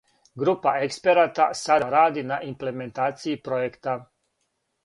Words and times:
Група 0.43 0.71
експерата 0.85 1.47
сада 1.59 1.91
ради 1.97 2.25
на 2.31 2.39
имплементацији 2.49 3.39
пројекта. 3.49 3.97